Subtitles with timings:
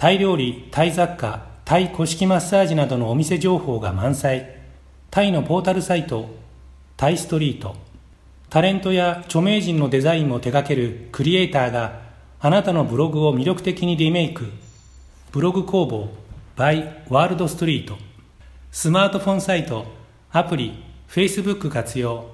[0.00, 4.56] タイ料理タイ雑貨タイ古式マッサージなどのお店情報が満載。
[5.10, 6.30] タイのポータルサイト
[6.96, 7.76] タイストリート。
[8.48, 12.00] タレントや著名人のデザインも手掛けるクリエイターが
[12.40, 14.46] あなたのブログを魅力的にリメイク。
[15.32, 16.08] ブログ工房
[16.56, 17.98] by ワールドストリート。
[18.72, 19.84] スマートフォンサイト
[20.32, 22.30] アプリ Facebook 活用。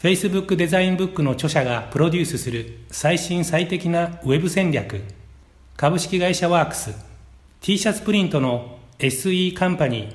[0.00, 5.02] Facebook デザインブックの著者がプロデュースする最新最適なウェブ戦略。
[5.76, 6.94] 株式会社ワークス
[7.60, 10.14] T シャツプリントの SE カンパニー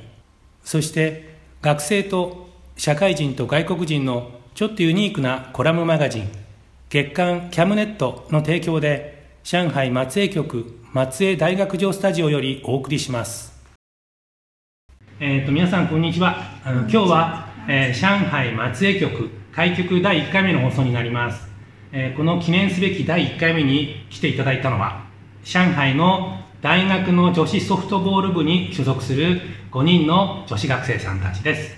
[0.63, 6.31] そして学生と社会人と外国人のちょっとユニークなコラムマガジン
[6.89, 13.53] 月刊キャムネットの提供で上海松江局松江大学城スタジオよりお送りします。
[15.19, 16.37] えー、と皆さんこんにちは。
[16.65, 21.47] あの今日は、えー上海松江局開局第1回目の放送になります、
[21.91, 25.10] えーこの記念すべき第1回目に来ていただいたのは
[25.43, 31.75] 上海の大学の女子ソフトボール部に所属する5人の女子学生さんたちです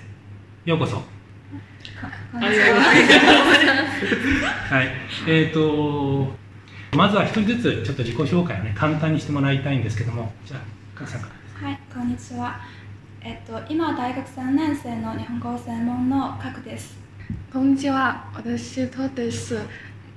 [0.65, 1.01] ようこそは
[4.83, 4.87] い
[5.27, 6.27] えー、と
[6.97, 10.61] まずは一人ずつちょっと自己紹介をね簡単にしてもらいたいんですけどもじゃあ
[10.99, 12.59] 賀来さんからはい、こんにちは。
[13.21, 16.97] えっと、今大学3年生の日本語専門のカクです。
[17.53, 18.29] こんにちは。
[18.35, 19.57] 私とです。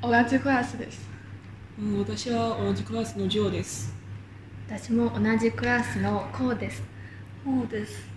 [0.02, 1.15] 同じクラスです。
[1.78, 3.94] うん私は同じクラスのジョーです。
[4.68, 6.82] 私も同じクラスのコウです。
[7.44, 8.08] そうです。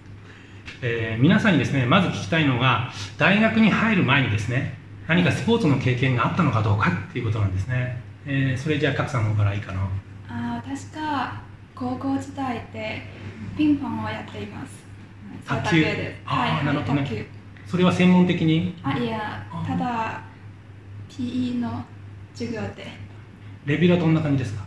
[0.82, 4.78] えー皆さんにですねまず聞きたいのが大学に入る前にですね
[5.08, 9.90] 何かスポーツの経験があったのかどうかっていうことなんですね、えーそれじゃあ賀来さんの方からいいかな
[10.30, 11.42] あー、確か
[11.76, 13.02] 高校時代で
[13.58, 14.86] ピンポンをやっています。
[15.46, 16.22] それだ卓球けです。
[16.26, 17.26] あーはい、なるほどね卓球。
[17.68, 18.76] それは専門的に？
[18.84, 20.22] あ、いやただ
[21.10, 21.84] PE の
[22.34, 23.09] 授業で。
[23.66, 24.66] レベルはどんな感じですか？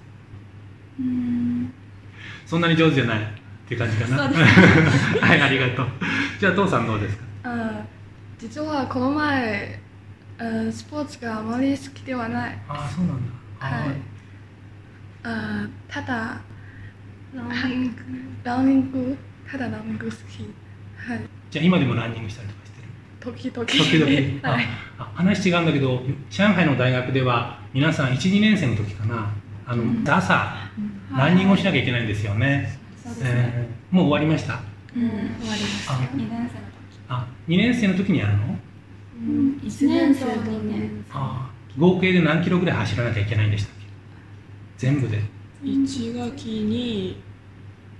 [1.00, 1.72] うーん、
[2.46, 3.26] そんなに上手じゃないっ
[3.66, 4.22] ていう感じかな。
[4.28, 5.86] はいありがとう。
[6.38, 7.24] じゃあ父さんどうですか？
[7.44, 7.84] あ
[8.38, 9.80] 実はこの前、
[10.38, 12.58] あスポーツがあまり好きではない。
[12.68, 13.32] ああそうなんだ。
[13.58, 13.88] はい。
[13.88, 13.94] ー
[15.24, 16.40] あただ、
[17.34, 18.02] ランニング。
[18.44, 19.16] ランニング、
[19.50, 20.18] ただランニング好き。
[20.96, 21.20] はい。
[21.50, 22.61] じゃあ今でもランニングしたりとか？
[23.22, 23.66] 時々。
[23.66, 24.10] 時々。
[24.54, 24.68] はい。
[25.14, 29.30] 話違うんだけど上海の大学では皆さん12年生の時かな。
[29.66, 30.04] あの、うん。
[30.08, 30.54] 朝
[31.16, 33.30] ランニングをしなきゃいけないんですよね、そうですね。
[33.34, 34.58] えーもう終わりました？
[34.96, 35.92] うん、終わりました。
[35.94, 36.56] あ2年生の時。
[37.08, 38.58] あ2年生の時にやるの？
[39.20, 41.04] うん、1年生と2年。
[41.12, 43.86] あ合計で何キロぐらい走らなきゃいけないんでしたっけ？
[44.78, 45.20] 全部で。
[45.62, 47.20] 一学期に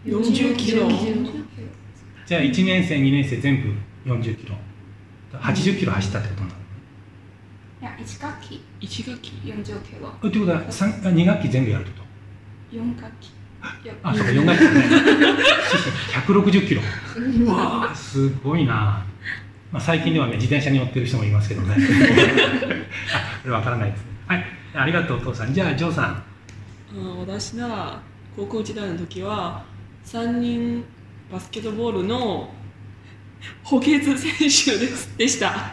[0.07, 0.89] 40キロ。
[2.27, 3.61] じゃあ1年生2年生全
[4.05, 4.57] 部40キロ
[5.39, 6.55] 80キロ走ったってことなの？
[7.81, 10.09] いや、1学期一学期？40キロ。
[10.21, 12.05] ということは2学期全部やるってこ
[12.71, 13.31] と？4学期。
[13.87, 14.71] よあ、そうか、4学期ね。
[16.27, 16.83] 160キロ。
[17.45, 19.05] うわーすごいな。
[19.71, 21.75] まあ、最近ではね、自転車に乗ってる人もいますけどね。
[21.79, 24.07] あ、これわからないですね。
[24.27, 24.45] はい、
[24.75, 25.55] ありがとう、お父さん。
[25.55, 26.05] じゃあ、ジョーさん。
[26.07, 26.25] あ
[27.21, 28.01] 私が
[28.37, 29.65] 高校時代の時は
[30.05, 30.85] 3人
[31.33, 32.51] バスケットボールの
[33.63, 35.73] 補欠選手ですでした。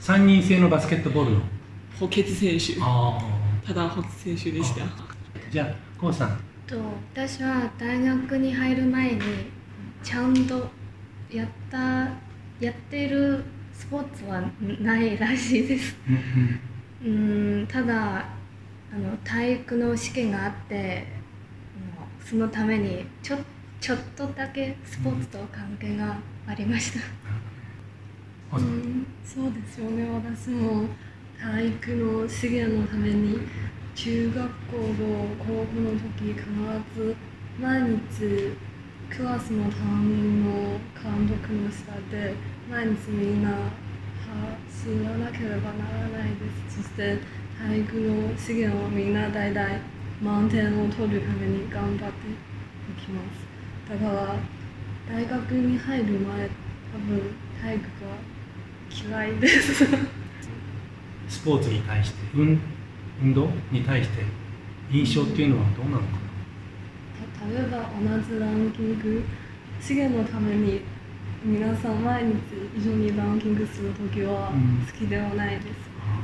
[0.00, 1.40] 3人制のバスケットボールの。
[1.98, 2.80] 補欠選手。
[2.80, 3.18] あ
[3.66, 4.84] ただ補欠選手でした。
[4.84, 4.88] あ。
[5.50, 6.40] じゃあ、コウさん。
[6.66, 6.76] と
[7.14, 9.20] 私は大学に入る前に
[10.02, 10.68] ちゃんと
[11.30, 11.78] やった
[12.60, 13.42] やっている
[13.72, 14.42] スポーツは
[14.80, 15.96] ないらしいです。
[16.08, 18.26] うんうんうんただ
[18.92, 21.06] あの体育の試験があって
[22.24, 23.36] そのためにちょ
[23.80, 26.18] ちょっとだけスポーツと関係が
[26.48, 27.00] ありました。
[28.56, 30.08] うん、そうですよね。
[30.08, 30.88] 私も
[31.38, 33.38] 体育の試験のために
[33.94, 34.82] 中学校と
[35.38, 36.40] 高校の時必
[36.96, 37.14] ず
[37.60, 38.56] 毎日
[39.10, 42.34] クラスの担任の監督の下で
[42.70, 46.36] 毎日みんな走らなければならないで
[46.70, 46.76] す。
[46.76, 47.18] そして
[47.58, 49.80] 体育の試験はみんな大体
[50.22, 52.32] 満点を取るために頑張ってい
[52.96, 53.90] きます。
[53.90, 54.57] だから
[55.08, 57.84] 大学に入る前多分体育
[59.08, 59.86] が嫌いです。
[61.28, 62.60] スポーツに対して、運
[63.22, 64.22] 運動に対して
[64.90, 66.04] 印象っていうのはどうなのか
[67.40, 67.54] な？
[67.54, 69.22] 例えば同じランキング
[69.80, 70.82] 資源のために
[71.44, 72.32] 皆さん毎日
[72.76, 74.86] 一緒にランキングするときはうん。
[74.86, 75.66] 好きではないです、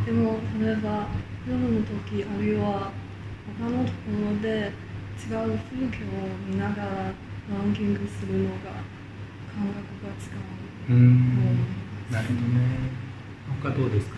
[0.06, 1.08] でも例えば
[1.46, 2.92] 夜の時あるいは
[3.58, 3.94] 他のとこ
[4.30, 4.72] ろで
[5.18, 6.16] 違う風景を
[6.48, 7.12] 見ながら
[7.50, 8.56] ランキングするのが
[9.52, 10.38] 感覚が違
[10.90, 11.58] ううん。
[12.10, 12.44] なるほどね。
[13.62, 14.16] 他どうですか？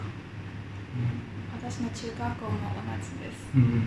[1.58, 2.58] 私の中学校も同
[3.02, 3.48] じです。
[3.54, 3.62] うん。
[3.62, 3.82] うん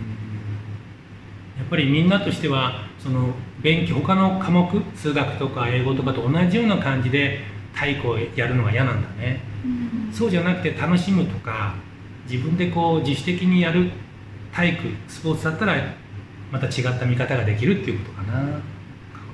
[1.57, 7.41] やっぱりみんなとしてはその勉強他の科目数学とか英語とかと同じような感じで
[7.75, 9.41] 体育をやるのが嫌なんだね。
[10.13, 11.75] そうじゃなくて楽しむとか
[12.30, 13.91] 自分でこう自主的にやる
[14.53, 15.75] 体育スポーツだったら
[16.50, 18.38] また違った見方ができるっていうことかな。
[18.39, 18.47] わ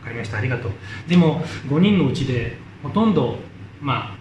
[0.06, 0.38] かりました。
[0.38, 0.72] ありがとう。
[1.08, 3.38] でも5人のうちでほとんど
[3.82, 4.16] まあ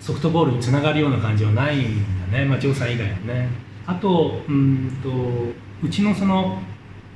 [0.00, 1.82] ソフトボールにつながるような感じはないん
[2.30, 2.44] だね。
[2.44, 3.48] まあジョーさん以外はね。
[3.86, 5.10] あとうんと
[5.82, 6.60] うちのその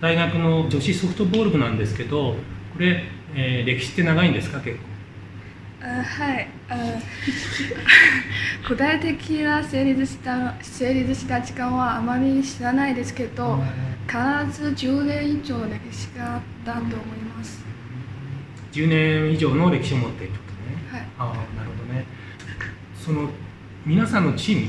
[0.01, 3.05] 大学の女子ソフトボール部なんですけどこれ、
[3.35, 4.61] えー歴史って長いんですか？
[4.61, 4.83] 結構。
[5.83, 6.49] あはい。
[6.69, 6.75] あ
[8.69, 13.63] 具体的な成立した成立した時間はあまり知らないですけど
[14.09, 14.17] 必
[14.61, 17.26] ず10年以上歴史があったと思います。
[18.77, 20.99] 10年以上の歴史を持っているってことね。
[20.99, 21.09] はい。
[21.19, 22.05] ああなるほどね。
[22.95, 23.31] その
[23.87, 24.69] 皆さんのチー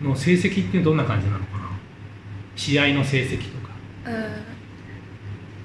[0.00, 1.70] ムの成績ってどんな感じなのかな？
[2.56, 3.74] 試合の成績とか。
[4.06, 4.08] え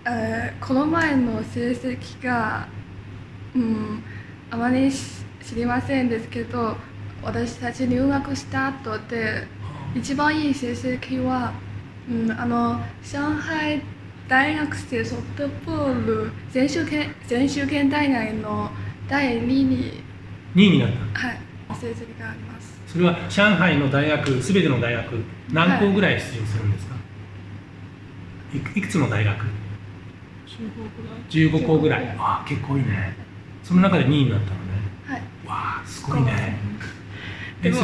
[0.06, 2.68] ーえーこの前の成績が、
[3.56, 4.04] うん、
[4.50, 6.76] あまりし知りませんですけど
[7.24, 9.48] 私たち入学した後で
[9.96, 11.54] 一番いい成績は、
[12.10, 13.82] うん、あの上海
[14.28, 18.70] 大学生ソフトボール全州圏全州圏大会の
[19.08, 19.64] 第2位。
[19.64, 20.04] に、
[20.54, 21.28] 2位になった。
[21.28, 21.40] はい、
[21.80, 22.78] 成績があります。
[22.88, 26.96] それは上海の大学すべての大学何校ぐらい出場するんですか、
[28.54, 28.60] い。
[28.60, 29.46] くいくつの大学
[31.30, 32.16] ？15校ぐらい。
[32.18, 33.16] ああ結構いいね。
[33.64, 34.62] その中で2位になったのね。
[35.08, 35.22] はい。
[35.48, 36.58] わあすごいね
[37.62, 37.78] でも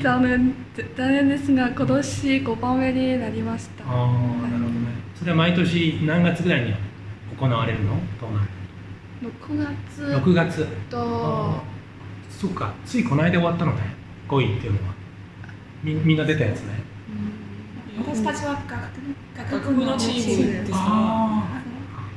[0.00, 0.54] 残念
[0.96, 3.84] 残念ですが今年5番目になりました。
[3.84, 4.88] ああなるほどね。
[5.14, 6.74] それは毎年何月ぐらいに
[7.36, 7.96] 行われるの？
[8.20, 8.48] トーナメン
[9.26, 9.54] 6ト
[9.90, 10.02] 月。
[10.30, 10.66] 6月。
[10.88, 10.98] と。
[10.98, 11.62] あ
[12.30, 12.74] そうか。
[12.84, 13.82] ついこの間終わったのね。
[14.28, 14.94] 5位っていうのは。
[15.82, 16.74] みみんな出たやつね。
[17.98, 20.70] 私たちは学学部のチームですね。
[20.74, 21.60] あ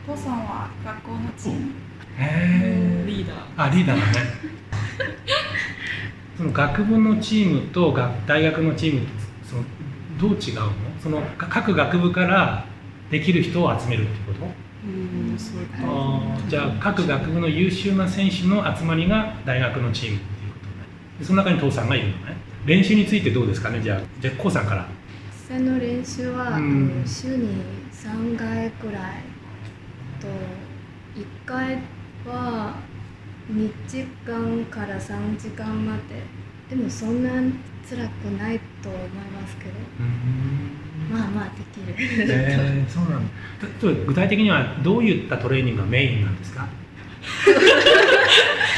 [0.06, 1.72] 父さんは学校のチーム。
[2.20, 3.38] あへえリーダー。
[3.58, 4.12] あリーダーだね
[6.40, 9.12] その学部のチームと学大学のチームって
[9.44, 9.64] その
[10.18, 10.72] どう違うの？
[11.04, 12.64] そのか各学部から
[13.12, 14.46] できる人を集めるってこと？
[14.86, 14.88] う
[15.36, 20.74] んそういうこあーじゃあ各学部の優秀な選手の集まりが大学のチームっていうことね。
[21.20, 22.38] でその中に父さんがいるのね。
[22.66, 23.82] 練習についてどうですかね？
[23.82, 24.88] じゃあじゃあこうさんから。
[25.50, 27.04] 実際の練習は、うん。
[27.06, 27.50] 週に
[27.92, 29.24] 3回くらい。
[30.22, 30.28] と
[31.20, 31.80] 1回
[32.26, 32.76] は
[33.52, 36.02] 2時間から3時間まで。
[36.70, 39.72] でもそんな辛くないと思いますけど。
[41.12, 41.96] まあまあできる。
[41.98, 43.30] えー、そうなんだ。
[44.06, 46.68] 具体的にはどういったトレーニングがメインなんですか？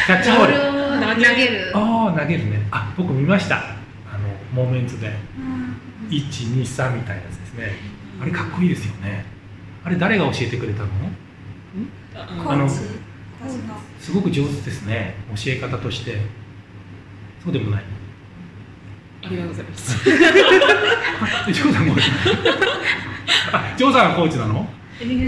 [0.08, 0.54] キャッチボール。
[1.02, 1.72] 投げる。
[1.76, 2.66] ああ投げるね。
[2.72, 3.58] あ僕見ました。
[3.58, 3.62] あ
[4.18, 5.12] のモーメンツで。
[6.10, 7.74] 123みたいなやつですね。
[8.22, 9.26] あれかっこいいですよね。
[9.84, 10.90] あれ誰が教えてくれたの？
[12.14, 12.74] とあのコーチ。
[12.76, 12.88] 私の
[14.00, 15.16] すごく上手ですね。
[15.36, 16.18] 教え方として。
[17.44, 17.84] そうでもない。
[19.24, 19.98] ありがとうございます。
[21.46, 22.10] あ ジョーさんコーチ
[23.52, 24.68] あジョーさんがコーチなの？
[25.00, 25.28] えコー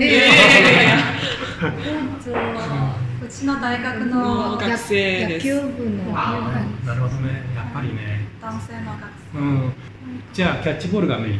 [2.24, 5.48] チはうちの大学のの学生です。
[5.48, 6.12] 野球部の。
[6.14, 7.42] なるほどね。
[7.56, 8.28] やっぱりね。
[8.42, 9.00] 男性の学
[9.34, 9.40] 生。
[9.40, 9.74] うん。
[10.34, 11.40] じゃあキャッチボールがメインね。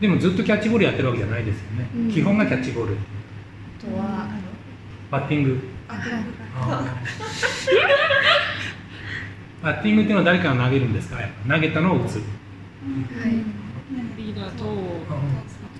[0.00, 2.10] でもずっとキャッチボールやってるわけじゃないですよね、うん。
[2.10, 2.94] 基本がキャッチボール。
[2.94, 2.96] あ
[3.84, 4.30] とはあの
[5.10, 5.60] バッティング
[9.62, 12.24] バッティングっていうのは誰かが投げるんですかやっぱ投げたのを打つはい
[14.16, 14.64] リーダーと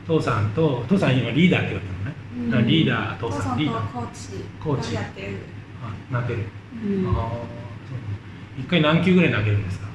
[0.07, 2.14] 父さんと父さん今リーダーって言われたのね、
[2.50, 4.29] だからリーダー父さんリーダーコーチ
[4.62, 5.38] コーチやってる
[5.83, 6.45] あ投げる、
[6.85, 9.87] うんああそう一回何球ぐらい投げるんですか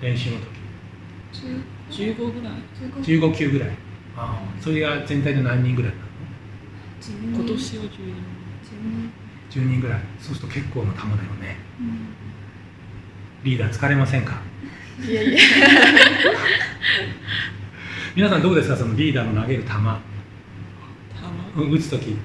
[0.00, 0.46] 練習の時
[1.90, 2.52] 15ぐらい
[3.02, 3.68] 15球ぐらい
[4.16, 6.08] ああそれが全体で何人ぐらいなの
[7.38, 8.37] 今年は10人
[9.50, 10.00] 10人ぐらい。
[10.20, 11.56] そうすると結構な球だよね、
[13.44, 14.40] リーダー疲れませんか？
[15.06, 15.38] いやいや。
[18.16, 18.76] 皆さんどうですか？
[18.76, 19.68] そのリーダーの投げる球
[21.60, 22.16] 打つ時球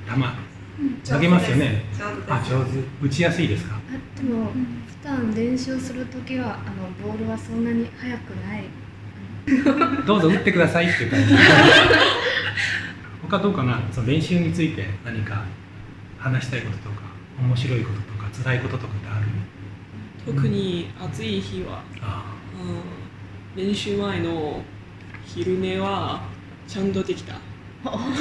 [1.13, 1.83] 投げますよね。
[2.27, 3.75] あ上手打ちやすいですか？
[3.75, 3.79] あ
[4.17, 8.63] でも普段練習するときはあのボールはそんなに速くない。
[10.07, 11.35] どうぞ打ってくださいっていう感じ。
[13.29, 13.81] 他どうかな？
[13.91, 15.43] その練習について何か
[16.23, 17.01] 話したいこととか
[17.39, 19.27] 面白いこととか辛いこととかってある？
[20.25, 22.23] 特に暑い日は、あ
[23.55, 24.61] うん、練習前の
[25.25, 26.21] 昼寝は
[26.67, 27.35] ちゃんとできた。
[27.85, 28.13] あ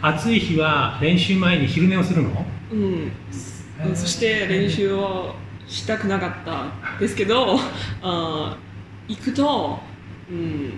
[0.00, 2.46] 暑い日は練習前に昼寝をするの？
[2.72, 3.12] うん、
[3.94, 5.34] そして練習を
[5.68, 7.58] したくなかったですけど
[8.02, 8.56] あ
[9.08, 9.78] 行くと、
[10.30, 10.72] うん、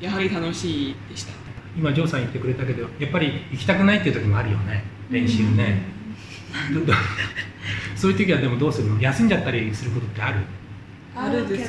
[0.00, 1.32] やはり楽しいでした
[1.76, 5.82] 今ジョーさん言ってくれたけどやっぱり行きたくないっていう時もあるよね練習ね、
[6.72, 6.92] どど
[7.96, 9.00] そういう時はでもどうするの？
[9.00, 10.38] 休んじゃったりすることってある？
[11.16, 11.66] あるけど少ないん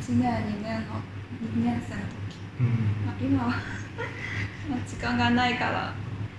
[0.00, 0.12] す。
[0.12, 1.02] 1年2年の
[1.60, 2.66] 2年生の時、うん。
[3.06, 5.94] まあ、今はまあ時間がないから。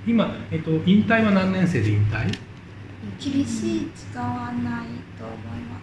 [0.08, 2.28] 今、えっと、引退は何年生で引退？
[3.20, 4.86] 厳しい時間はない
[5.18, 5.38] と思い
[5.70, 5.80] ま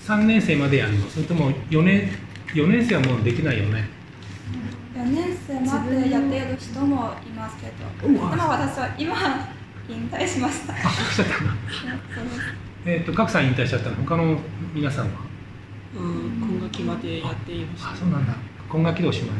[0.00, 0.12] す。
[0.12, 1.08] 3年生までやるの？
[1.08, 2.08] それとも4年
[2.54, 3.88] 4年生はもうできないよね。
[4.94, 8.12] 4年生までやっている人もいますけど。
[8.12, 9.14] でも私は今
[9.88, 10.74] 引退しました。
[12.84, 13.96] えっと賀来さん引退しちゃったの？
[13.96, 14.38] 他の
[14.74, 15.20] 皆さんは？
[15.96, 16.02] うん、
[16.40, 17.92] 今学期までやっていました。
[17.92, 18.34] あそうなんだ。
[18.68, 19.36] 今学期でおしまい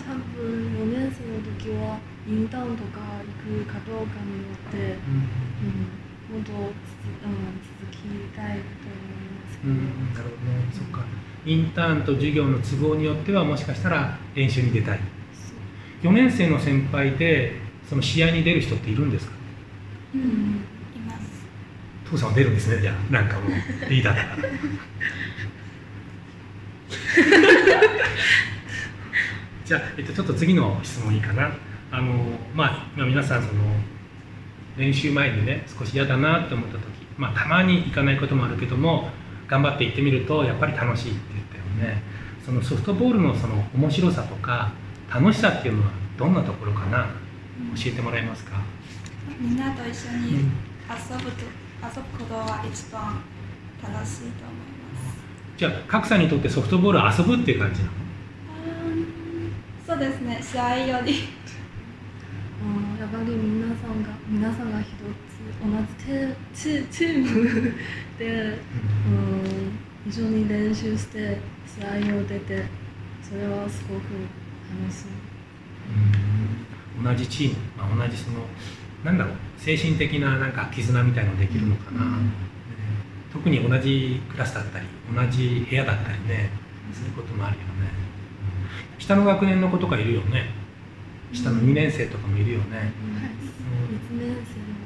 [0.00, 1.98] 多分4年生の時は
[2.28, 7.94] インターンとか行くかどうかによって、うん、もっとつ、うん、続き
[8.34, 10.66] たいと思いますけど、うん、うん、なるほどね。
[10.72, 11.04] そっか
[11.46, 15.00] インターンと授業の都合によってはもしかしたら練習に出たい。
[16.02, 17.52] 4年生の先輩で
[17.88, 19.32] その試合に出る人っているんですか？
[20.14, 20.20] うん
[20.96, 21.46] います。
[22.10, 23.50] 父さんは出るんですねじゃあなんかもう
[23.90, 24.48] リーダーだから。
[29.64, 31.52] じゃあ、えっと、ちょっと次の質問いいかな。
[31.92, 32.12] あの
[32.54, 33.62] まあ今皆さんその
[34.76, 36.84] 練習前にね少し嫌だなって思った時
[37.18, 39.10] まあたまに行かないこともあるけども
[39.50, 42.02] 頑張って行ってみるとやっぱり楽しいって言ったよね。
[42.46, 44.70] そのソフトボールのその面白さとか
[45.12, 47.06] 楽しさっていうのはどんなところかな？
[47.76, 48.52] 教えてもらえますか、
[49.38, 50.38] みんなと一緒に遊
[51.18, 51.44] ぶと、
[51.82, 53.22] 遊ぶことは一番
[53.82, 54.62] 楽しいと思い
[54.94, 55.18] ます。
[55.58, 57.92] じゃあ格さんにとってソフトボールは遊ぶっていう感じなの？
[59.86, 60.40] そうですね。
[60.42, 61.12] 試合より。
[62.62, 64.90] うんやっぱり皆さんが皆さんが一つ
[65.60, 65.66] 同
[66.54, 67.74] じチーム
[68.18, 68.58] で、
[69.06, 72.64] うん、一緒に練習して試合を出て
[73.22, 75.06] それはすごく楽しい。
[76.98, 77.04] うん。
[77.04, 78.38] 同じチーム、まあ、同じその
[79.04, 79.34] なんだろう。
[79.58, 82.32] 精神的ななんか絆みたいのできるのかな、ね。
[83.32, 86.50] 特に同じクラスだったり同じ部屋だったりね
[86.92, 87.66] することもあるよね、
[88.94, 89.00] うん。
[89.00, 90.60] 下の学年の子とかいるよね。
[91.32, 92.92] 下の2年生とかもいるよね、
[94.10, 94.79] うん、1年生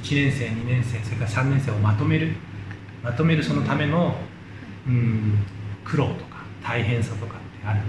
[0.00, 2.32] 2年生それから3年生をまとめる。
[3.02, 4.16] まとめるそのための、
[4.86, 5.38] うん、
[5.84, 7.80] 苦労とか大変さとかってある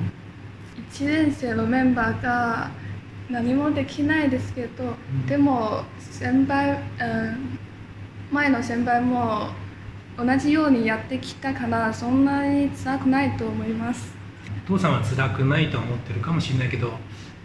[0.92, 2.70] ？1年生のメンバーが
[3.30, 4.94] 何もできないですけど、
[5.28, 7.60] でも先輩、うん、
[8.32, 9.50] 前の先輩も
[10.18, 14.14] 同じようにやってきたからそんなに辛くないと思います。
[14.66, 16.92] お父さんは辛くないとは思ってるかもしれないけど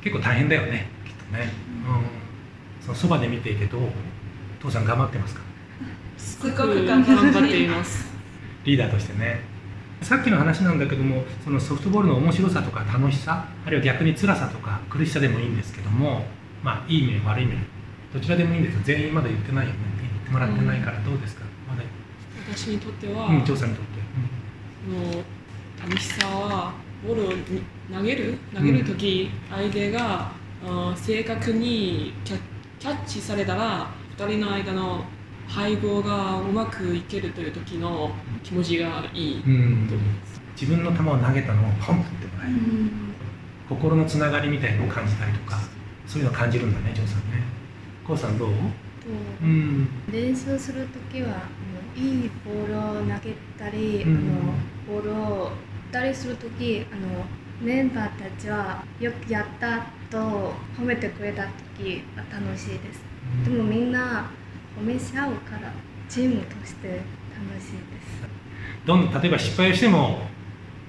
[0.02, 1.50] 結構大変だよねきっとね、
[2.80, 3.84] うん、そのそばで見ていてどうお
[4.64, 5.42] 父さん頑張ってますか？
[6.16, 8.06] すごく頑張っています。
[8.64, 9.42] リーダーとしてね。
[10.02, 16.24] さっきの話なんだけどもそのソフトボールの面白さとか楽しさあるいは逆に辛さとか苦しさでもいいんですけども
[16.62, 17.58] まあいい面悪い面
[18.12, 18.80] どちらでもいいんですよ。
[18.84, 19.78] 全員まだ言ってないよね。
[20.00, 21.82] 言ってもらってないからどうですか、まだ。
[22.54, 23.92] 私にとっては、うん長さんにとって、
[24.86, 26.72] その楽しさは
[27.06, 27.32] ボールを
[27.92, 28.38] 投げる？
[28.54, 30.30] 投げる時、相手が
[30.66, 32.38] あ正確にキャ
[32.78, 35.04] キャッチされたら2人の間の
[35.48, 38.10] 配合がうまくいけるという時の
[38.42, 42.58] 気持ちがいいとうん思います、自分の球を投げたのをポンってもらえる、
[43.68, 45.58] 心のつながりみたいのを感じたりとか
[46.06, 47.42] そういうのを感じるんだねジョーさんね。
[48.06, 48.48] コウさんどう？
[48.48, 48.54] と
[49.42, 49.88] うん。
[50.12, 51.32] 練習するときはあ
[51.98, 54.16] のいいボールを投げたり、うん。
[54.88, 55.52] あのボールを打っ
[55.92, 57.24] たりするときあの
[57.60, 63.13] メンバーたちはよくやったと褒めてくれたときは楽しいです
[63.44, 64.30] でもみんな
[64.78, 65.72] 褒めし合うから
[66.08, 67.00] チームとして楽
[67.60, 68.24] しいです。
[68.86, 70.28] どん例えば失敗をしても、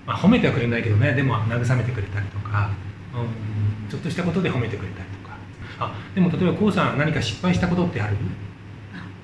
[0.06, 1.14] まあ、褒めてはくれないけどね。
[1.14, 2.70] でも慰めてくれたりとか、
[3.14, 5.36] うん、ちょっとしたことで褒めてくれたりとか。
[5.80, 8.18] あでも例えばこうさん何か失敗したことってある？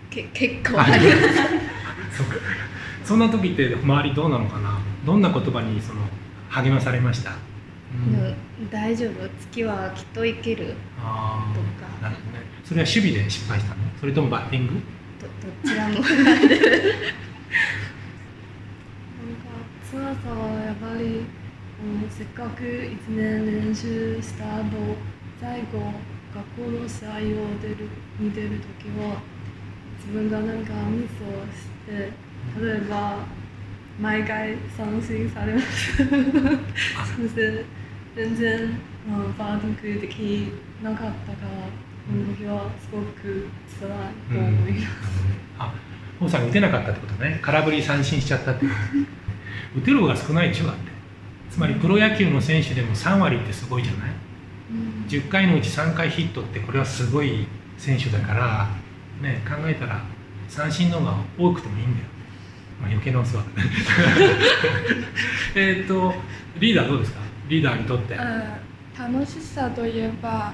[0.09, 2.35] け結構あありますそうか。
[3.03, 4.79] そんな時って周りどうなのかな？
[5.05, 6.01] どんな言葉にその
[6.49, 7.33] 励まされました、う
[7.93, 8.35] ん
[8.69, 9.27] 大丈夫？
[9.51, 10.67] 次はきっといける。
[10.67, 11.09] とか。
[12.01, 12.43] なるほどね。
[12.63, 13.81] それは守備で失敗したの？
[13.99, 14.73] それともバッティング？
[15.19, 16.07] どどちらもなんか
[19.91, 24.95] 辛さはやっぱり、うん、せっかく1年練習した後
[25.39, 25.93] 最後
[26.33, 27.13] 学校の試合を
[27.61, 27.89] 出る
[28.19, 29.21] に出るときは
[29.99, 32.11] 自分がなんかミスをして
[32.59, 33.17] 例えば
[33.99, 35.97] 毎回三振されます。
[36.01, 36.03] そ
[37.27, 37.65] して
[38.15, 38.69] 全然、
[39.07, 40.47] まあ、バーディングでき
[40.83, 41.51] なかったから
[42.07, 43.47] この時はすごく
[43.79, 43.89] 辛い
[44.33, 44.85] と思います、
[45.59, 45.73] あ
[46.19, 47.39] 王さん打てなかったってことね。
[47.41, 48.65] 空振り三振しちゃったって。
[48.65, 48.71] こ
[49.73, 50.91] と打てる方が少ないでしょだって。
[51.49, 54.11] つまりプロ野球の選手でも3割ってすごいじゃない
[55.07, 57.45] ？10回のうち3回ヒットってこれはすごい
[57.77, 58.67] 選手だから、
[59.21, 60.01] ね、考えたら
[60.47, 62.05] 三振の方が多くてもいいんだよ、
[62.81, 63.43] まあ、余計なお世話。
[65.55, 66.13] えっと
[66.59, 67.19] リーダーどうですか？
[67.47, 68.15] リーダーにとって。
[68.15, 68.59] あ
[68.97, 70.53] 楽しさといえば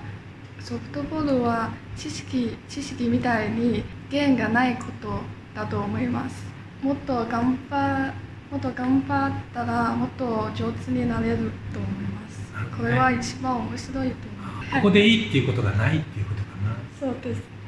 [0.60, 5.20] ソフトボールは知識知識みたいに弦がないこと
[5.56, 6.46] だと思います。
[6.82, 8.14] もっと頑張
[8.52, 11.38] もっと頑張ったらもっと上手になれる
[11.74, 12.54] と思います。
[12.78, 16.76] これは一番面白いと思いますここでいいっていうことがないっていうことかな。
[17.00, 17.42] そうです。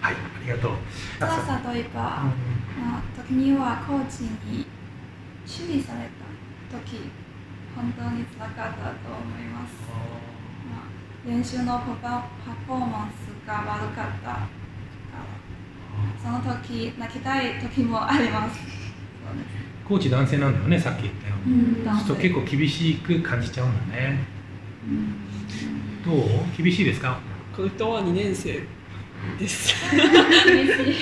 [0.00, 0.72] はいありがとう。
[1.20, 2.32] 辛さといえば、ま
[2.98, 4.66] あ、時にはコーチに
[5.46, 6.19] 注意された
[6.70, 7.10] 時
[7.74, 9.74] 本当につらかったと思います、
[10.68, 14.40] まあ、練習のパパパフォーマンスが悪かったから
[16.22, 18.60] その時泣きたい時もあります。
[19.86, 24.18] コーチ男性なんだよねさっき言ったように、うんそうすると結構厳しく感じちゃうんだね。
[26.04, 26.26] どう？
[26.56, 27.18] 厳しいですか？
[27.56, 28.62] この人は2年生
[29.38, 29.74] です。
[29.90, 29.98] 厳
[30.66, 30.94] しい、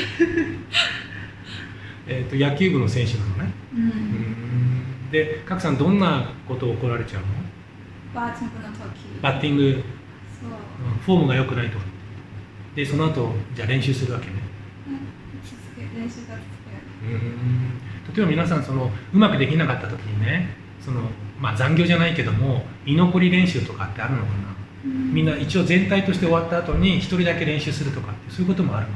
[2.06, 3.52] えー、と野球部の選手なのね。
[3.74, 3.82] うん。
[3.82, 7.28] うーんで賀来さんどんなことを怒られちゃうの？
[8.14, 8.78] バーティングの時。
[9.22, 9.84] バッティング。
[11.04, 11.78] フォームが良くないと。
[11.78, 11.84] か
[12.76, 14.34] でその後じゃあ練習するわけね。
[15.44, 16.46] 続け練習が続
[17.02, 17.16] ける。
[17.16, 18.14] うーん。
[18.14, 20.48] 例えば皆さんそのうまくできなかった時にね
[20.80, 21.02] その、
[21.40, 24.34] まあ、残業じゃないけども居残り練習とかってあるのかな？
[24.84, 28.92] みんな一応全体として終わった後に一人だけ練習するとかってそういうこともあるの？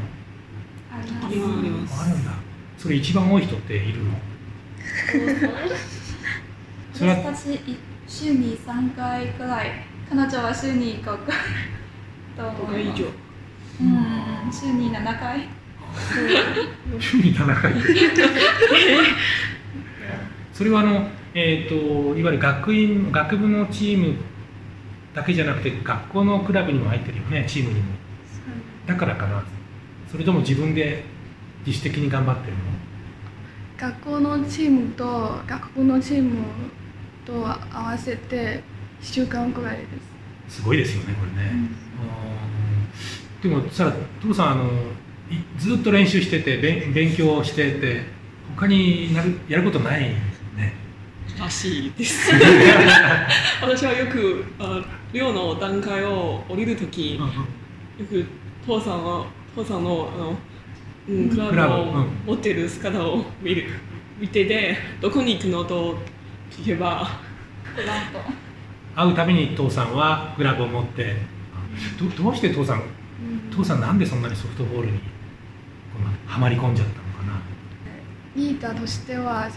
[0.98, 2.02] あります。
[2.02, 2.30] あるんだ。
[2.78, 4.12] それ一番多い人っているの？
[6.92, 7.76] それは私たちい
[8.06, 9.70] 週に3回くらい。
[10.08, 11.16] 彼女は週に5回
[12.36, 13.02] と5思います。
[13.02, 13.06] 回以上。
[13.80, 13.84] う
[14.48, 14.52] ん。
[14.52, 15.48] 週に7回。
[17.00, 17.72] 週に7回。
[20.52, 24.16] それはあの、えー、といわゆる学院学部のチーム
[25.14, 27.94] だけじゃなくて学校のクラブにも入ってるよねチームにも。
[28.86, 29.42] だからかな。
[30.10, 31.04] それとも自分で
[31.64, 32.58] 自主的に頑張ってるの？
[33.78, 36.36] 学校のチームと学部のチーム
[37.24, 38.62] と合わせて
[39.00, 39.84] 1週間くらいで
[40.48, 40.56] す。
[40.56, 41.50] すごいですよねこれね、
[43.42, 43.50] うん。
[43.50, 44.64] でもさ父さんあの
[45.30, 48.02] いずっと練習してて勉勉強してて
[48.56, 50.22] 他になるやることないね。
[51.38, 52.30] らしいです。
[53.62, 57.20] 私はよくあ寮の段階を降りるとき、よ
[58.08, 58.24] く
[58.66, 60.36] 父さんは父さんのあの、
[61.08, 63.64] うん、クラブを持ってる姿を見る
[64.18, 65.96] 見てでどこに行くのと
[66.58, 67.08] 聞けば。
[68.94, 71.16] 会うたびに父さんはグラブを持って。
[71.98, 72.82] どどうして父さん
[73.50, 75.00] 父さんなんでそんなにソフトボールに
[76.26, 77.40] はまり込んじゃったのかな。
[78.36, 79.48] リーダーとしては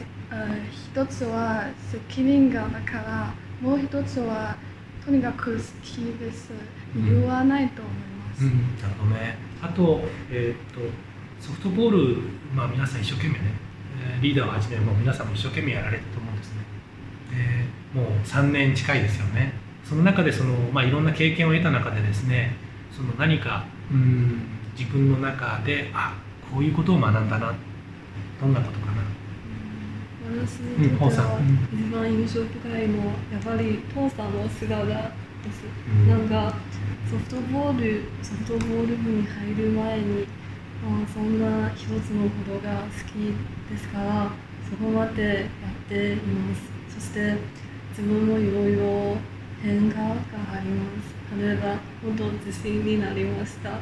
[0.71, 4.55] 一つは責任がだからもう一つは
[5.05, 6.51] とにかく好きです。
[6.95, 9.37] 理由はないと思います、うん、なるほどね。
[9.61, 10.79] あと、えーっと、
[11.39, 12.17] ソフトボール、
[12.55, 13.39] まあ、皆さん一生懸命ね、
[14.01, 16.19] えーリーダーをはじめ、もう皆さんも一生懸命やられてると
[17.93, 19.53] もう3年近いですよね。
[19.83, 22.55] その中でその、まあ、いろんな経験を得た中でですね、
[22.91, 24.41] その何か、うん、
[24.77, 26.13] 自分の中で、あ
[26.51, 27.53] こういうことを学んだな、
[28.41, 28.95] どんなことかな。
[30.25, 34.93] 私にとはうん一番印象深いのはやっぱり父さんの姿で
[35.53, 36.09] す、うん。
[36.09, 36.55] なんか
[37.09, 40.27] ソフトボールソフトボール部に入る前に
[40.83, 43.33] あそんな一つのことが好き
[43.71, 44.31] ですから
[44.67, 45.45] そこまでやっ
[45.87, 47.35] ていますそして
[47.89, 49.17] 自分もいろいろ
[49.61, 51.69] 変化があります例えば
[52.07, 53.77] もっと自信になりましたと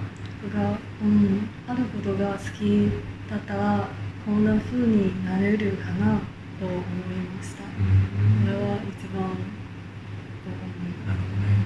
[0.54, 2.90] か、うん、あることが好き
[3.30, 3.88] だったら
[4.26, 6.20] こんな風になれるかな
[6.60, 7.64] と思いました。
[7.64, 11.20] こうんれは一番と思いなる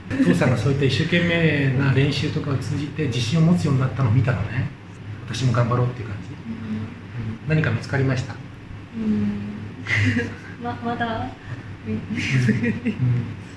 [0.10, 0.34] ほどね。
[0.34, 4.70] 父さんがそういった一生懸命な練習とかを通じて自信を持つようになったのを見たのね。
[5.28, 6.30] 私も頑張ろうっていう感じ。
[6.30, 6.38] うん
[7.48, 8.36] 何か見つかりました？
[8.96, 9.54] うん、
[10.62, 11.30] ままだ、
[11.86, 12.02] みうん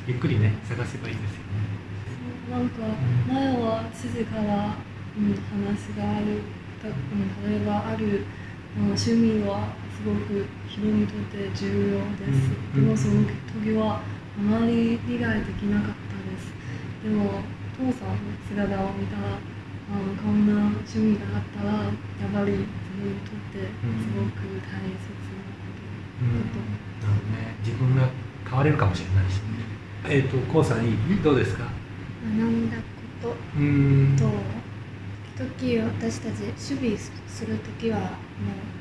[0.07, 1.81] ゆっくりね探せばいいですよね。
[2.51, 2.83] なんか
[3.29, 4.77] 前は父から、
[5.17, 6.43] うん、話がある、
[6.83, 8.25] たうん、例えばある、
[8.77, 13.23] うん、趣味はすごく人にとって重要です、うんでもその
[13.63, 16.53] 時はあまり理解できなかったです。
[17.05, 17.41] でも
[17.77, 21.93] 父さんの姿を見たらあこんな趣味があったらやっ
[22.33, 22.67] ぱり自
[23.01, 25.01] 分にとってすごく大切
[25.33, 25.81] なこと
[26.29, 27.55] だとなるほどね。
[27.65, 28.09] 自分が
[28.49, 29.41] 変われるかもしれないしね。
[30.09, 31.23] えっ、とこうさんいい？
[31.23, 31.65] どうですか？
[32.25, 32.83] 学んだこ
[33.23, 33.29] と。
[33.59, 34.17] うーん。
[34.17, 34.25] と
[35.59, 38.05] 時々私たち守備する時はも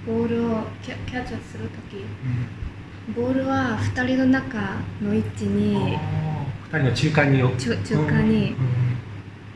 [0.08, 2.03] うボールをキャキャッチする時。
[3.15, 4.58] ボールは2人の中
[5.01, 5.97] の位置うんに。
[5.97, 7.39] あー二人の中間に。
[7.58, 8.55] 中中間に。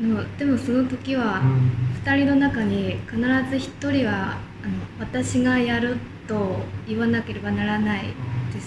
[0.02, 1.47] のでもその時はうん。
[1.47, 1.71] うん
[2.04, 5.95] 2人の中に必ず1人はあの私がやる
[6.28, 8.08] と言わなければならない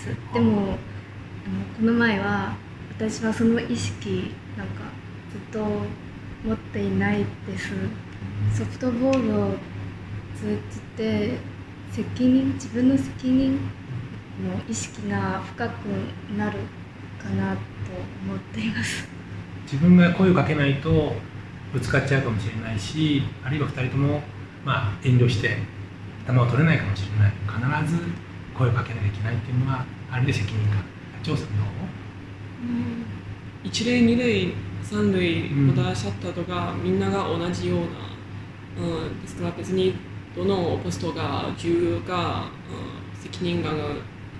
[0.04, 0.34] です。
[0.34, 0.76] でも
[1.78, 2.54] この前は
[2.96, 4.84] 私はその意識なんか
[5.32, 5.64] ずっと
[6.44, 7.72] 持っていないです。
[8.54, 9.54] ソフトボールを
[10.34, 11.38] 通じて
[11.90, 13.60] 責任自分の責任の
[14.68, 15.86] 意識が深く
[16.36, 16.58] なる
[17.22, 17.60] かなと
[18.24, 19.08] 思っています。
[19.64, 21.14] 自分が声をかけないと
[21.72, 24.22] ぶつかっちゃうかもしれないしあるいは2人とも、
[24.64, 25.58] まあ、遠慮して
[26.26, 27.32] 球を取れないかもしれない。
[27.82, 28.00] 必ず
[28.56, 31.66] 声をかけなきゃいけないっていうのはある意味で責任感張さんどう
[33.64, 39.94] 一塁二塁三塁うんまたシャッターとかみんなが同じような、うん、ですから別に
[40.36, 43.84] どのポストが重要か、うん、責任感が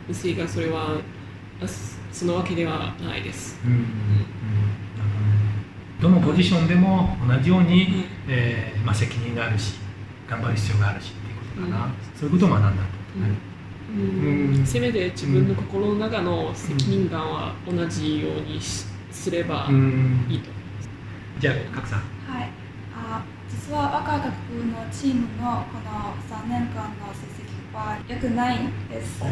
[0.09, 0.99] 薄いかそれは
[1.61, 3.61] あそそのわけではないです。
[3.65, 3.87] うんうん
[6.01, 8.05] どのポジションでも同じように、うん。
[8.29, 9.77] えーまあ、責任があるし
[10.29, 11.93] 頑張る必要があるしっていうことかな、うん。
[12.15, 12.77] そういうことを学んだと。
[12.77, 12.81] ね、
[13.17, 13.56] うん
[13.95, 14.67] うん。
[14.67, 20.27] せめて自分の心の中の責任感は同じようにしすればうん。
[20.29, 20.51] いいと。
[21.39, 21.99] じゃあ角さん。
[21.99, 22.51] はい、
[22.95, 29.23] あ実は若学のチームのこの3年間の成績は良くないんです。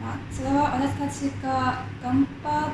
[0.00, 2.72] まあ、それは私たちが頑張ら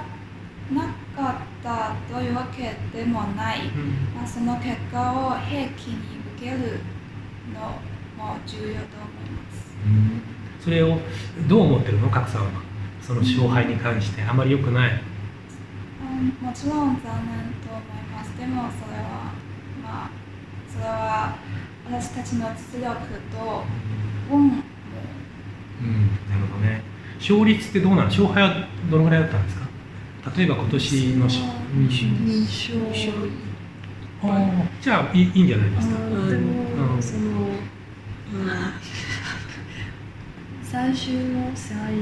[0.73, 4.15] なかったというわけでもない、うん。
[4.15, 6.81] まあ、その結果を平気に受ける
[7.55, 7.61] の
[8.19, 9.71] も重要と思います。
[10.63, 10.99] それを
[11.49, 12.51] どう思ってるの角さんは。
[13.03, 14.91] その勝敗に関してあまり良くない。
[14.91, 18.29] うんもちろん残念と思います。
[18.39, 19.33] でもそれは、
[19.83, 20.11] まあ、
[20.71, 21.35] それは
[21.91, 22.95] 私たちの実力
[23.35, 23.65] と
[24.31, 24.55] 運も。
[25.83, 26.83] うん、なるほどね。
[27.19, 28.05] 勝率ってどうなの？
[28.05, 29.67] 勝敗はどのぐらいだったんですか？
[30.37, 31.41] 例えば今年のし
[31.75, 32.75] うん認証
[34.23, 35.97] あーじゃあいいいいんじゃないですか？
[36.03, 37.49] うんその、
[40.71, 41.97] 最終の試合に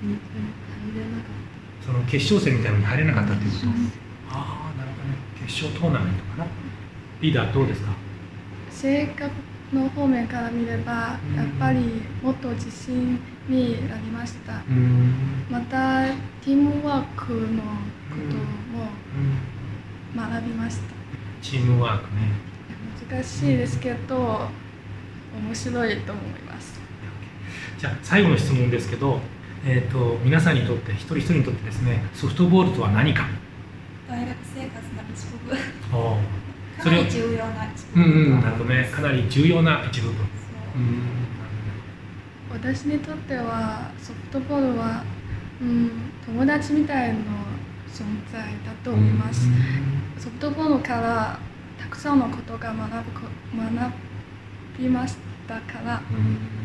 [0.00, 3.66] に入れなかっその決勝戦みたいに入れなかったっていうこと？
[4.30, 5.16] ああ、なるほどね。
[5.46, 6.46] 決勝トーナメントかな。
[7.20, 7.92] リーダーどうですか？
[8.70, 9.30] 性格
[9.72, 11.80] の方面から見ればうんやっぱり
[12.22, 15.44] もっと自信になりましたうん。
[15.50, 18.36] またティームワークのこと
[20.16, 20.82] も学びました
[21.42, 22.32] チームワークね。
[23.10, 24.48] 難しいですけど
[25.36, 26.78] 面白いと思います
[27.78, 29.20] じゃあ最後の質問ですけど、
[29.64, 33.28] えっ、と皆さんにとって一人一人にとってですね、ソフトボールとは何か？
[34.08, 35.56] 大学生活の一部分、
[36.82, 38.34] それをなり重要な一うん部分。
[38.34, 38.90] うん、なるほどね。
[38.92, 40.26] かなり重要な一部分。
[42.50, 45.04] 私にとってはソフトボールは、
[45.60, 45.90] うん、
[46.26, 47.14] 友達みたいな
[47.92, 49.48] 存在だと思います、
[50.18, 51.38] ソフトボールから
[51.78, 53.92] たくさんのことが学ぶこ学
[54.78, 56.57] びましたから、うん。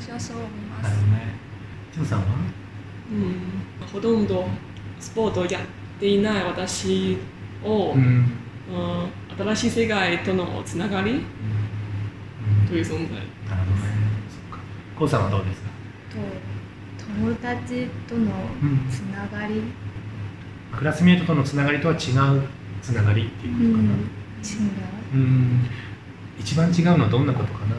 [0.00, 0.50] 私はそう思い
[0.82, 1.34] ますね。
[1.92, 2.26] ジョーさんは？
[3.10, 4.46] うん、ほとんど
[4.98, 5.62] スポーツをやっ
[6.00, 7.18] ていない私
[7.62, 8.00] を、うん。
[8.00, 8.26] うん
[9.36, 11.22] 新しい世界とのつながりうん
[12.68, 12.96] という存在。
[12.96, 13.26] なるほどね。
[14.30, 14.64] そっか。
[14.96, 15.68] コウさんはどうですか？
[16.10, 16.16] と
[17.04, 18.30] 友達との
[18.88, 19.60] つながり、
[20.72, 22.00] クラスメートとのつながりとは違う
[22.80, 23.90] つながりっていうことかな。
[23.90, 23.98] 違う
[25.14, 25.68] うん。
[26.38, 27.74] 一番違うのはどんなことかな？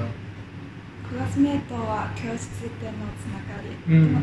[1.15, 4.17] クラスメートは教室でのつながり、うん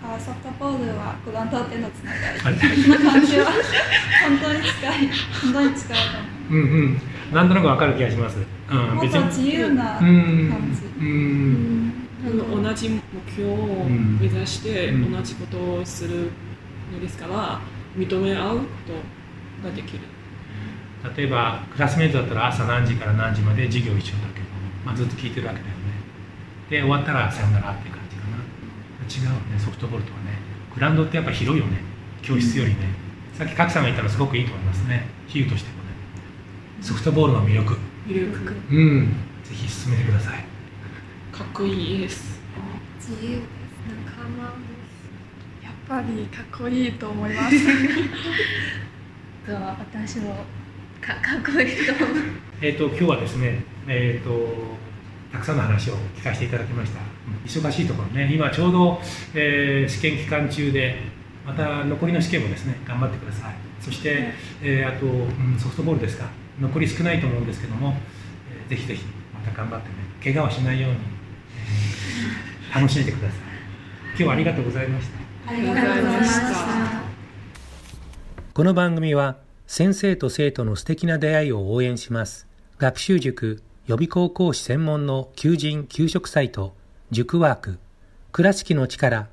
[0.00, 2.38] あソフトボールはグラウンドでのつながり。
[2.38, 5.10] はいな感じは本当に近い、
[5.42, 6.02] 本当に近いと
[6.48, 7.00] 思うんうん。
[7.32, 8.36] なんとなくわかる気がします。
[8.70, 8.90] うん。
[8.90, 8.94] う。
[8.94, 11.04] もっと自由なうん感じ。
[11.04, 12.62] うん。
[12.62, 13.00] 同じ目
[13.32, 16.30] 標をうん目指してうん同じことをする
[16.92, 17.60] のですから
[17.96, 18.64] 認め合うこ
[19.62, 19.98] とができる。
[21.16, 24.46] 例えばクラスメートだったら朝何時から何時まで授業一緒だけど、
[24.84, 25.75] まあ、ずっと聞いてるわけだよね
[26.70, 29.32] で終わったらさよならっていう感じかな。
[29.32, 29.58] 違うね。
[29.58, 30.38] ソフトボールとはね。
[30.74, 31.78] グラウンドってやっぱ広いよね。
[32.22, 32.76] 教室よりね、
[33.34, 35.06] さっき角さんが言ったのすごくいいと思いますね。
[35.28, 35.90] 比喩としてもね。
[36.80, 37.76] ソフトボールの魅力。
[38.06, 38.52] 魅力。
[38.70, 39.06] うん。
[39.44, 40.44] ぜひ進めてください。
[41.32, 42.40] かっこいいです。
[42.98, 43.46] 自由です
[44.06, 44.44] 仲間
[45.62, 47.56] やっぱりかっこいいと思います。
[49.46, 50.44] と私も
[51.00, 52.16] かかっこいいと思う。
[52.60, 54.76] えっ、と今日はですね、えっ、と
[55.36, 57.00] たくさんの話を聞かせていただきました。
[57.44, 58.98] 忙しいところね、今ちょうど、
[59.34, 60.96] えー試験期間中で、
[61.46, 63.54] また残りの試験もですね頑張ってください。
[63.80, 66.24] そして、えーあと、うんソフトボールですか、
[66.58, 67.94] 残り少ないと思うんですけども、
[68.50, 69.94] えーぜひぜひまた頑張ってね、
[70.24, 70.96] 怪我をしないように、
[72.72, 73.38] えー楽しんでください。
[74.08, 75.08] 今日はありがとうございまし
[75.44, 75.52] た。
[75.52, 77.02] ありがとうございました
[78.54, 86.74] この番組は先生と生徒の素敵な出会いを応援します学習塾予備高校師専門の求人・給食サイト
[87.10, 87.78] 塾ワーク。
[88.32, 89.28] 倉敷の力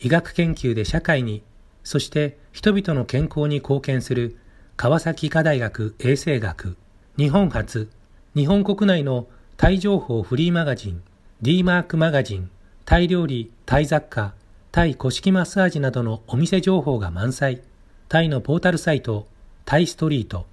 [0.00, 1.42] 医学研究で社会に
[1.84, 4.36] そして人々の健康に貢献する
[4.76, 6.76] 川崎医科大学衛生学
[7.18, 7.90] 日本初
[8.34, 11.02] 日本国内のタイ情報フリーマガジン
[11.42, 12.50] D マークマガジン
[12.84, 14.34] タイ料理タイ雑貨
[14.76, 17.62] タイ古式マッサージなどのお店情報が満載。
[18.10, 19.26] タイのポータルサイト、
[19.64, 20.44] タイストリート、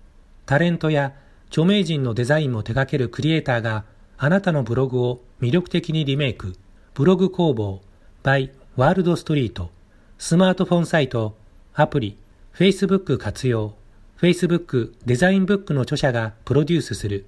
[0.45, 1.13] タレントや
[1.53, 3.85] 著名人のデザインも手掛けるクリエイターが
[4.17, 6.55] あなたのブログを魅力的にリメイク、
[6.95, 7.83] ブログ工房
[8.23, 9.69] by ワールドストリート、
[10.17, 11.37] スマートフォンサイト、
[11.75, 12.17] アプリ、
[12.55, 13.75] Facebook 活用、
[14.19, 17.27] Facebook デザインブックの著者がプロデュースする。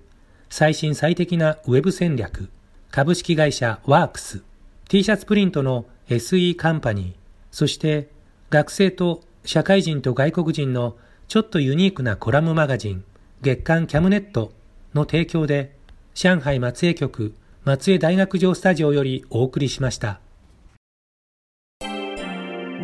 [0.50, 2.50] 最新最適なウェブ戦略、
[2.90, 4.42] 株式会社ワークス、
[4.90, 7.14] T シャツプリントの SE カンパニー、
[7.52, 8.10] そして
[8.50, 10.96] 学生と社会人と外国人の
[11.28, 13.04] ちょっとユニークなコラムマガジン。
[13.42, 14.52] 月刊キャムネット
[14.94, 15.76] の提供で
[16.14, 20.20] 上海松江局松江大学城スタジオよりお送りしました。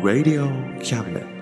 [0.02, 1.41] Radio Cabinet.